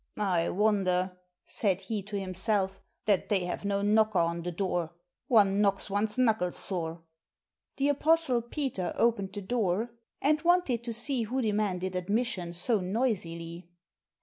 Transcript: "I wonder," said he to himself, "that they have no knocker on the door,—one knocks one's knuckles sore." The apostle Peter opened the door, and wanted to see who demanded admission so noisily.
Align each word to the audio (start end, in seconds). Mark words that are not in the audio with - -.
"I 0.17 0.49
wonder," 0.49 1.15
said 1.45 1.81
he 1.81 2.01
to 2.01 2.19
himself, 2.19 2.81
"that 3.05 3.29
they 3.29 3.45
have 3.45 3.65
no 3.65 3.83
knocker 3.83 4.17
on 4.17 4.41
the 4.41 4.51
door,—one 4.51 5.61
knocks 5.61 5.91
one's 5.91 6.17
knuckles 6.17 6.55
sore." 6.57 7.03
The 7.77 7.89
apostle 7.89 8.41
Peter 8.41 8.93
opened 8.95 9.33
the 9.33 9.43
door, 9.43 9.91
and 10.19 10.41
wanted 10.41 10.83
to 10.85 10.91
see 10.93 11.21
who 11.25 11.39
demanded 11.39 11.95
admission 11.95 12.51
so 12.53 12.79
noisily. 12.79 13.69